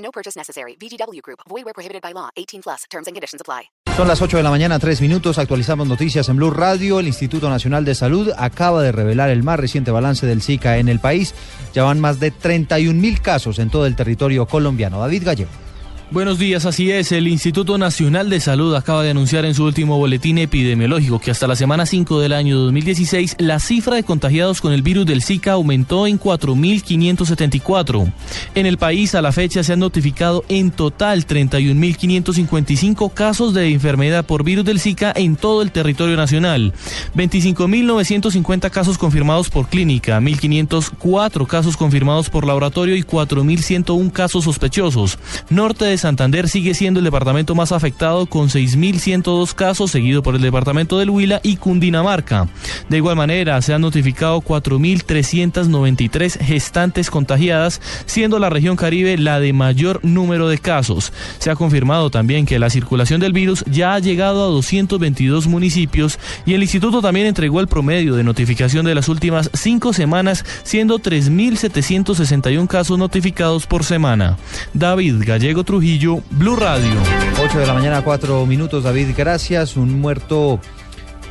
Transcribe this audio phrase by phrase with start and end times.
[0.00, 0.76] No purchase necessary.
[0.80, 1.40] VGW Group.
[1.48, 2.30] Void where prohibited by law.
[2.36, 2.84] 18 plus.
[2.90, 3.70] Terms and conditions apply.
[3.96, 5.38] Son las 8 de la mañana, 3 minutos.
[5.38, 7.00] Actualizamos noticias en Blue Radio.
[7.00, 10.88] El Instituto Nacional de Salud acaba de revelar el más reciente balance del Zika en
[10.88, 11.34] el país.
[11.74, 15.00] Ya van más de 31 mil casos en todo el territorio colombiano.
[15.00, 15.69] David Gallego.
[16.12, 17.12] Buenos días, así es.
[17.12, 21.46] El Instituto Nacional de Salud acaba de anunciar en su último boletín epidemiológico que hasta
[21.46, 25.52] la semana 5 del año 2016 la cifra de contagiados con el virus del Zika
[25.52, 28.12] aumentó en 4.574.
[28.56, 34.24] En el país a la fecha se han notificado en total 31.555 casos de enfermedad
[34.24, 36.74] por virus del Zika en todo el territorio nacional.
[37.14, 45.16] 25.950 casos confirmados por clínica, 1.504 casos confirmados por laboratorio y 4.101 casos sospechosos.
[45.50, 50.40] Norte de Santander sigue siendo el departamento más afectado con 6.102 casos, seguido por el
[50.40, 52.48] departamento del Huila y Cundinamarca.
[52.88, 59.52] De igual manera, se han notificado 4.393 gestantes contagiadas, siendo la región Caribe la de
[59.52, 61.12] mayor número de casos.
[61.38, 66.18] Se ha confirmado también que la circulación del virus ya ha llegado a 222 municipios
[66.46, 70.98] y el instituto también entregó el promedio de notificación de las últimas cinco semanas, siendo
[70.98, 74.38] 3.761 casos notificados por semana.
[74.72, 76.94] David Gallego Trujillo Blue Radio.
[77.42, 79.76] 8 de la mañana, 4 minutos, David, gracias.
[79.76, 80.60] Un muerto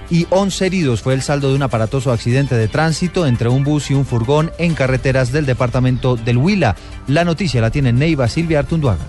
[0.09, 3.89] y 11 heridos fue el saldo de un aparatoso accidente de tránsito entre un bus
[3.89, 6.75] y un furgón en carreteras del departamento del Huila.
[7.07, 9.05] La noticia la tiene Neiva Silvia Artunduaga.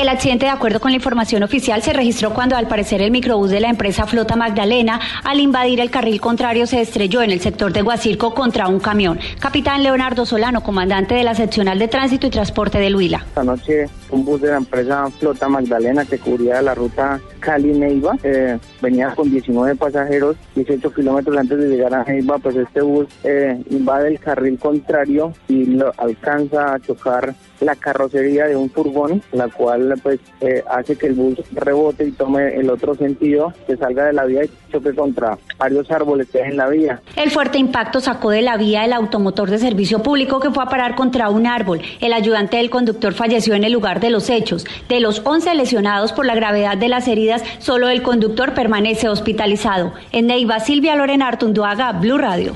[0.00, 3.50] El accidente, de acuerdo con la información oficial, se registró cuando al parecer el microbús
[3.50, 7.70] de la empresa Flota Magdalena, al invadir el carril contrario, se estrelló en el sector
[7.70, 9.20] de Guacirco contra un camión.
[9.40, 13.26] Capitán Leonardo Solano, comandante de la seccional de tránsito y transporte del Huila.
[13.36, 19.14] Anoche un bus de la empresa Flota Magdalena que cubría la ruta Cali-Neiva, eh, venía
[19.14, 24.08] con 19 pasajeros, 18 kilómetros antes de llegar a Neiva, pues este bus eh, invade
[24.08, 30.20] el carril contrario y alcanza a chocar la carrocería de un furgón, la cual pues
[30.40, 34.24] eh, hace que el bus rebote y tome el otro sentido, que salga de la
[34.24, 37.00] vía y choque contra varios árboles que hay en la vía.
[37.16, 40.66] El fuerte impacto sacó de la vía el automotor de servicio público que fue a
[40.66, 41.80] parar contra un árbol.
[42.00, 44.66] El ayudante del conductor falleció en el lugar de los hechos.
[44.88, 49.92] De los 11 lesionados por la gravedad de las heridas, solo el conductor permanece hospitalizado.
[50.12, 52.54] En Neiva, Silvia Lorena Artunduaga, Blue Radio.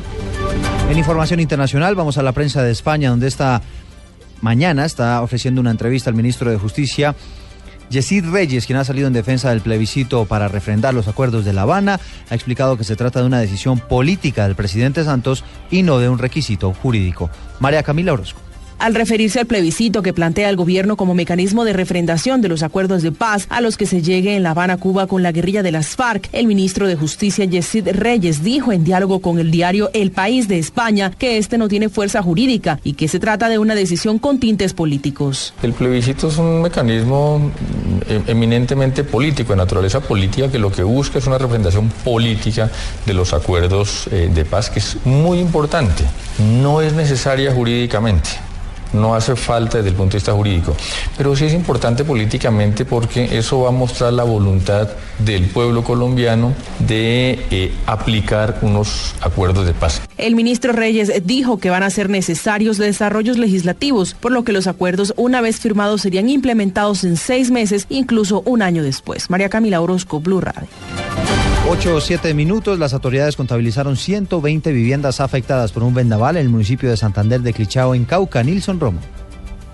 [0.91, 3.63] En información internacional, vamos a la prensa de España, donde esta
[4.45, 7.17] mañana está ofreciendo una entrevista al ministro de Justicia.
[7.89, 11.63] Yesid Reyes, quien ha salido en defensa del plebiscito para refrendar los acuerdos de La
[11.63, 15.99] Habana, ha explicado que se trata de una decisión política del presidente Santos y no
[15.99, 17.31] de un requisito jurídico.
[17.59, 18.41] María Camila Orozco.
[18.85, 23.01] Al referirse al plebiscito que plantea el gobierno como mecanismo de refrendación de los acuerdos
[23.01, 25.73] de paz a los que se llegue en La Habana, Cuba, con la guerrilla de
[25.73, 30.11] las FARC, el ministro de Justicia, Yesid Reyes, dijo en diálogo con el diario El
[30.11, 33.75] País de España que este no tiene fuerza jurídica y que se trata de una
[33.75, 35.55] decisión con tintes políticos.
[35.63, 37.53] El plebiscito es un mecanismo
[38.27, 42.71] eminentemente político, de naturaleza política, que lo que busca es una refrendación política
[43.07, 46.05] de los acuerdos eh, de paz, que es muy importante.
[46.61, 48.44] No es necesaria jurídicamente
[48.95, 50.77] no hace falta desde el punto de vista jurídico,
[51.17, 54.89] pero sí es importante políticamente porque eso va a mostrar la voluntad
[55.19, 60.03] del pueblo colombiano de eh, aplicar unos acuerdos de paz.
[60.17, 64.67] El ministro Reyes dijo que van a ser necesarios desarrollos legislativos, por lo que los
[64.67, 69.31] acuerdos una vez firmados serían implementados en seis meses, incluso un año después.
[69.31, 70.69] María Camila Orozco, Blue Radio.
[71.67, 76.51] 8 o 7 minutos, las autoridades contabilizaron 120 viviendas afectadas por un vendaval en el
[76.51, 78.43] municipio de Santander de Clichao, en Cauca.
[78.43, 79.01] Nilson Romo.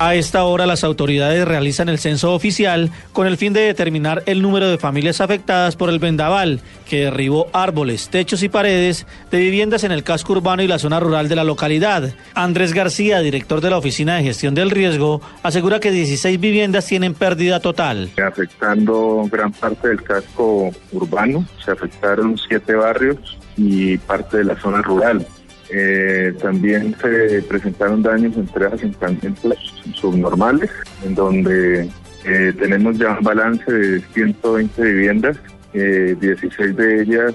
[0.03, 4.41] A esta hora las autoridades realizan el censo oficial con el fin de determinar el
[4.41, 9.85] número de familias afectadas por el vendaval que derribó árboles, techos y paredes de viviendas
[9.85, 12.15] en el casco urbano y la zona rural de la localidad.
[12.33, 17.13] Andrés García, director de la Oficina de Gestión del Riesgo, asegura que 16 viviendas tienen
[17.13, 18.09] pérdida total.
[18.27, 24.81] Afectando gran parte del casco urbano, se afectaron siete barrios y parte de la zona
[24.81, 25.27] rural.
[25.73, 30.71] Eh, también se presentaron daños en tres asentamientos subnormales,
[31.05, 31.89] en donde
[32.25, 35.37] eh, tenemos ya un balance de 120 viviendas,
[35.73, 37.35] 16 eh, de ellas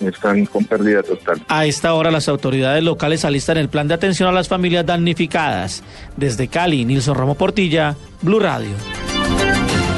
[0.00, 1.40] están con pérdida total.
[1.48, 5.82] A esta hora las autoridades locales alistan el plan de atención a las familias damnificadas.
[6.16, 8.74] Desde Cali, Nilson Ramo Portilla, Blue Radio.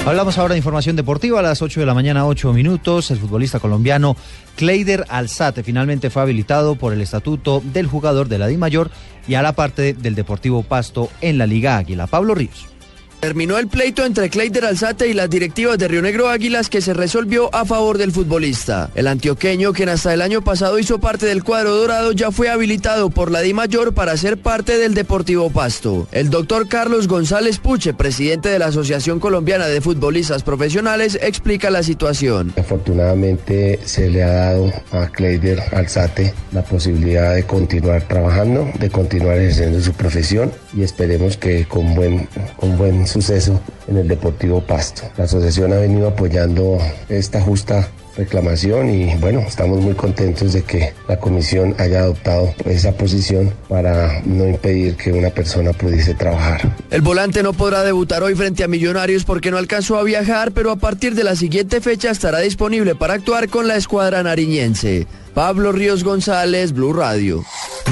[0.06, 3.10] Hablamos ahora de información deportiva a las 8 de la mañana, 8 minutos.
[3.10, 4.16] El futbolista colombiano
[4.54, 8.92] Kleider Alzate finalmente fue habilitado por el estatuto del jugador de la Di Mayor
[9.26, 12.06] y la parte del Deportivo Pasto en la Liga Águila.
[12.06, 12.75] Pablo Ríos.
[13.20, 16.94] Terminó el pleito entre Cleider Alzate y las directivas de Río Negro Águilas que se
[16.94, 18.90] resolvió a favor del futbolista.
[18.94, 23.10] El antioqueño, quien hasta el año pasado hizo parte del cuadro dorado, ya fue habilitado
[23.10, 26.06] por la Di Mayor para ser parte del Deportivo Pasto.
[26.12, 31.82] El doctor Carlos González Puche, presidente de la Asociación Colombiana de Futbolistas Profesionales, explica la
[31.82, 32.52] situación.
[32.56, 39.38] Afortunadamente se le ha dado a Cleider Alzate la posibilidad de continuar trabajando, de continuar
[39.38, 45.02] ejerciendo su profesión y esperemos que con buen, con buen suceso en el Deportivo Pasto.
[45.16, 50.94] La asociación ha venido apoyando esta justa reclamación y bueno, estamos muy contentos de que
[51.08, 56.76] la comisión haya adoptado esa posición para no impedir que una persona pudiese trabajar.
[56.90, 60.70] El volante no podrá debutar hoy frente a Millonarios porque no alcanzó a viajar, pero
[60.70, 65.06] a partir de la siguiente fecha estará disponible para actuar con la escuadra nariñense.
[65.34, 67.44] Pablo Ríos González, Blue Radio.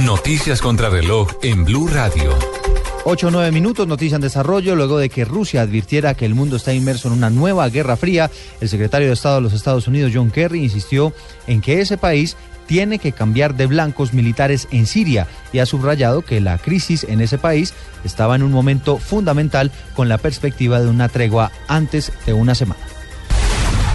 [0.02, 2.63] Noticias contra reloj en Blue Radio.
[3.06, 4.74] 8 o 9 minutos, noticia en desarrollo.
[4.74, 8.30] Luego de que Rusia advirtiera que el mundo está inmerso en una nueva guerra fría,
[8.62, 11.12] el secretario de Estado de los Estados Unidos, John Kerry, insistió
[11.46, 12.36] en que ese país
[12.66, 17.20] tiene que cambiar de blancos militares en Siria y ha subrayado que la crisis en
[17.20, 17.74] ese país
[18.04, 22.80] estaba en un momento fundamental con la perspectiva de una tregua antes de una semana.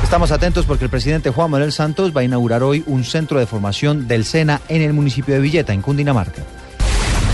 [0.04, 3.48] Estamos atentos porque el presidente Juan Manuel Santos va a inaugurar hoy un centro de
[3.48, 6.44] formación del SENA en el municipio de Villeta, en Cundinamarca.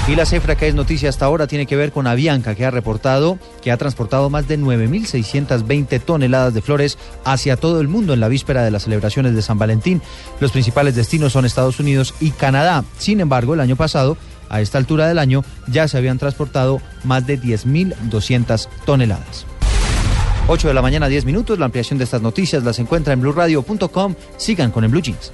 [0.07, 2.69] Y la cifra que es noticia hasta ahora tiene que ver con Avianca, que ha
[2.69, 8.19] reportado que ha transportado más de 9.620 toneladas de flores hacia todo el mundo en
[8.19, 10.03] la víspera de las celebraciones de San Valentín.
[10.39, 12.83] Los principales destinos son Estados Unidos y Canadá.
[12.99, 14.15] Sin embargo, el año pasado,
[14.47, 19.47] a esta altura del año, ya se habían transportado más de 10.200 toneladas.
[20.47, 21.57] 8 de la mañana, 10 minutos.
[21.57, 24.13] La ampliación de estas noticias las encuentra en blueradio.com.
[24.37, 25.31] Sigan con el Blue Jeans.